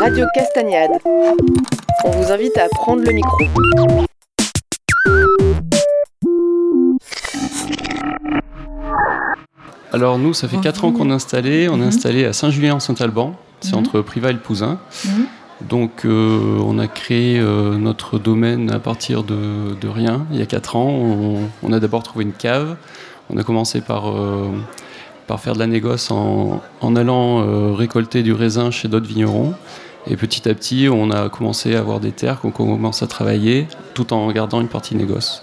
[0.00, 0.90] Radio Castagnade.
[2.04, 4.06] On vous invite à prendre le micro.
[9.92, 11.68] Alors nous, ça fait 4 ans qu'on est installé.
[11.68, 11.88] On est Mhm.
[11.88, 13.34] installé à Saint-Julien-en-Saint-Alban.
[13.60, 13.78] C'est Mhm.
[13.78, 14.78] entre Privas et le Pouzin.
[15.04, 15.26] Mhm.
[15.68, 20.26] Donc euh, on a créé euh, notre domaine à partir de, de rien.
[20.30, 22.76] Il y a 4 ans, on, on a d'abord trouvé une cave.
[23.30, 24.48] On a commencé par, euh,
[25.28, 29.54] par faire de la négoce en, en allant euh, récolter du raisin chez d'autres vignerons.
[30.10, 33.68] Et petit à petit, on a commencé à avoir des terres qu'on commence à travailler
[33.94, 35.42] tout en gardant une partie négoce.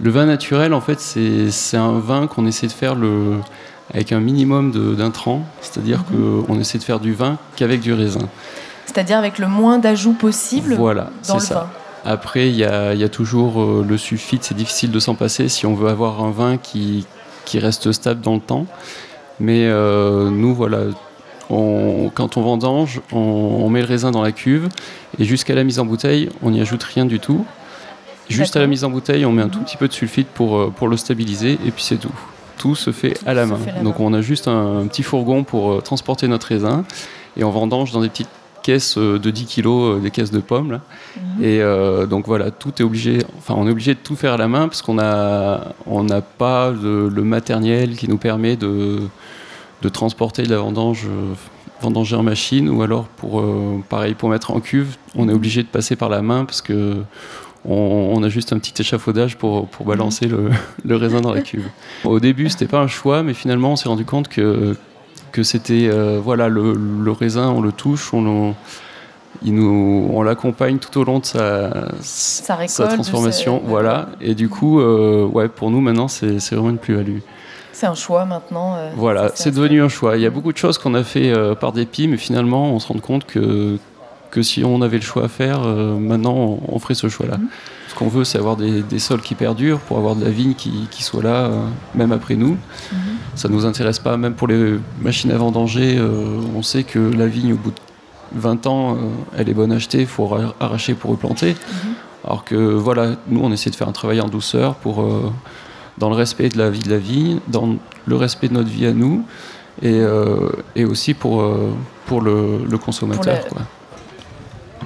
[0.00, 3.34] Le vin naturel, en fait, c'est un vin qu'on essaie de faire le,
[3.92, 5.42] avec un minimum de- d'intrants.
[5.60, 8.28] C'est-à-dire qu'on essaie de faire du vin qu'avec du raisin.
[8.86, 11.54] C'est-à-dire avec le moins d'ajouts possible Voilà, dans le ça.
[11.54, 11.66] vin.
[12.04, 15.66] Après, il y y a toujours euh, le sulfite, c'est difficile de s'en passer si
[15.66, 17.04] on veut avoir un vin qui,
[17.44, 18.66] qui reste stable dans le temps.
[19.40, 20.78] Mais euh, nous, voilà,
[21.50, 24.68] on- quand on vendange, on, on met le raisin dans la cuve
[25.18, 27.44] et jusqu'à la mise en bouteille, on n'y ajoute rien du tout.
[28.28, 30.56] Juste à la mise en bouteille, on met un tout petit peu de sulfite pour,
[30.58, 32.12] euh, pour le stabiliser et puis c'est tout.
[32.58, 33.56] Tout se fait à la se main.
[33.56, 36.48] fait à la Donc on a juste un, un petit fourgon pour euh, transporter notre
[36.48, 36.84] raisin
[37.38, 38.28] et on vendange dans des petites
[38.62, 40.72] caisses euh, de 10 kilos, euh, des caisses de pommes.
[40.72, 40.80] Là.
[41.16, 41.44] Mhm.
[41.44, 44.36] Et euh, donc voilà, tout est obligé, enfin on est obligé de tout faire à
[44.36, 49.00] la main parce qu'on a, on n'a pas le, le matériel qui nous permet de,
[49.82, 51.06] de transporter de la vendange,
[51.80, 55.62] vendanger en machine ou alors pour, euh, pareil, pour mettre en cuve, on est obligé
[55.62, 56.96] de passer par la main parce que
[57.64, 60.50] on, on a juste un petit échafaudage pour, pour balancer le,
[60.84, 61.68] le raisin dans la cuve.
[62.04, 64.76] Au début, c'était pas un choix, mais finalement, on s'est rendu compte que,
[65.32, 68.54] que c'était euh, voilà le, le raisin, on le touche, on,
[69.42, 73.62] il nous, on l'accompagne tout au long de sa, Sa récolte, sa transformation.
[73.64, 74.08] Voilà.
[74.20, 77.18] Et du coup, euh, ouais, pour nous maintenant, c'est vraiment une plus-value.
[77.72, 78.74] C'est un choix maintenant.
[78.76, 80.16] euh, Voilà, c'est devenu un choix.
[80.16, 82.88] Il y a beaucoup de choses qu'on a fait par dépit, mais finalement, on se
[82.92, 83.78] rend compte que,
[84.30, 87.38] que si on avait le choix à faire, euh, maintenant, on, on ferait ce choix-là.
[87.38, 87.48] Mhm.
[87.88, 90.54] Ce qu'on veut, c'est avoir des, des sols qui perdurent pour avoir de la vigne
[90.54, 92.56] qui, qui soit là, euh, même après nous.
[92.92, 92.98] Mhm.
[93.34, 97.26] Ça nous intéresse pas, même pour les machines à vendanger, euh, on sait que la
[97.26, 97.76] vigne, au bout de
[98.34, 98.96] 20 ans,
[99.36, 101.52] elle est bonne à acheter, il faut ra- arracher pour replanter.
[101.52, 101.92] Mhm.
[102.24, 105.02] Alors que voilà, nous on essaie de faire un travail en douceur pour,
[105.96, 108.84] dans le respect de la vie de la vigne, dans le respect de notre vie
[108.86, 109.24] à nous,
[109.82, 110.02] et,
[110.76, 111.42] et aussi pour,
[112.06, 113.40] pour le, le consommateur.
[113.46, 113.68] Pour la- quoi.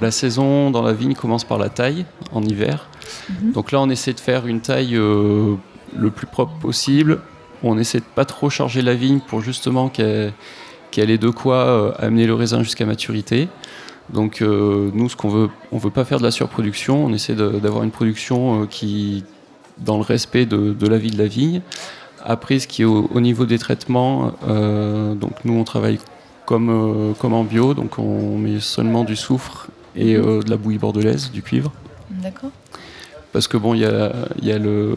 [0.03, 2.89] La saison dans la vigne commence par la taille en hiver.
[3.29, 3.53] Mhm.
[3.53, 5.55] Donc là on essaie de faire une taille euh,
[5.97, 7.21] le plus propre possible.
[7.63, 10.33] On essaie de pas trop charger la vigne pour justement qu'elle
[11.09, 13.47] ait de quoi euh, amener le raisin jusqu'à maturité.
[14.11, 17.05] Donc euh, nous, ce qu'on veut, on veut pas faire de la surproduction.
[17.05, 19.23] On essaie d'avoir une production euh, qui,
[19.77, 21.61] dans le respect de, de la vie de la vigne.
[22.25, 25.99] Après, ce qui est au, au niveau des traitements, euh, donc nous, on travaille
[26.45, 30.77] comme, comme en bio, donc on met seulement du soufre et euh, de la bouillie
[30.79, 31.71] bordelaise, du cuivre.
[32.09, 32.51] D'accord.
[33.31, 34.11] Parce que bon, il y a,
[34.41, 34.95] il y a le-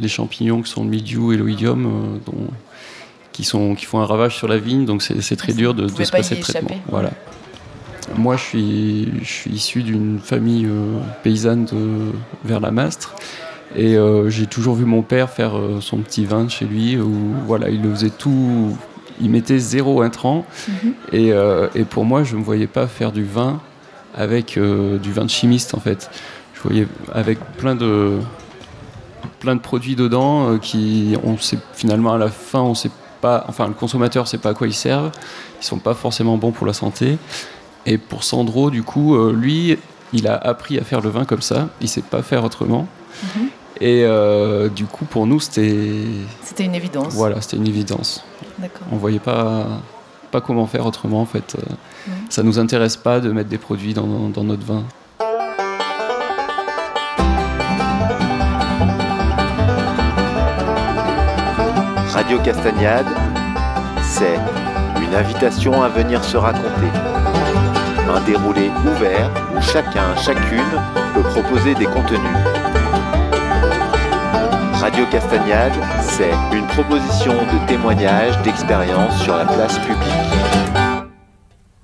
[0.00, 1.90] les champignons qui sont le mildiou et l'oïdium, euh,
[2.26, 2.48] dont-
[3.32, 5.88] qui, sont, qui font un ravage sur la vigne, donc c'est très Vous dur de,
[5.88, 6.68] se pas passer de traitement.
[6.70, 6.82] échapper.
[6.90, 7.10] Voilà.
[8.16, 12.10] Moi, je suis, je suis issu d'une famille euh, paysanne de,
[12.44, 13.14] vers la Mastre.
[13.74, 17.10] Et euh, j'ai toujours vu mon père faire son petit vin chez lui, où
[17.46, 18.76] voilà, il le faisait tout,
[19.20, 20.44] il mettait zéro intrant.
[20.68, 20.92] Mhm.
[21.12, 23.60] Et, euh, et pour moi, je ne me voyais pas faire du vin
[24.14, 26.10] avec euh, du vin de chimiste en fait.
[26.54, 28.18] Je voyais avec plein de
[29.40, 32.90] plein de produits dedans euh, qui, on sait finalement à la fin, on sait
[33.20, 35.10] pas, enfin le consommateur sait pas à quoi ils servent.
[35.60, 37.18] Ils sont pas forcément bons pour la santé.
[37.86, 39.76] Et pour Sandro, du coup, euh, lui,
[40.12, 41.68] il a appris à faire le vin comme ça.
[41.80, 42.86] Il sait pas faire autrement.
[43.22, 43.48] Mhm.
[43.80, 44.06] Et
[44.76, 46.04] du coup, pour nous, c'était
[46.44, 47.14] C'était une évidence.
[47.14, 48.24] voilà, c'était une évidence
[48.90, 49.66] on voyait pas
[50.32, 51.56] pas comment faire autrement en fait.
[51.56, 52.10] Euh.
[52.30, 54.82] Ça nous intéresse pas de mettre des produits dans, dans notre vin.
[62.12, 63.06] Radio Castagnade,
[64.02, 64.38] c'est
[65.02, 66.90] une invitation à venir se raconter.
[68.14, 70.72] Un déroulé ouvert où chacun, chacune
[71.14, 72.81] peut proposer des contenus.
[74.92, 75.72] Radio Castagnade,
[76.02, 80.81] c'est une proposition de témoignage d'expérience sur la place publique.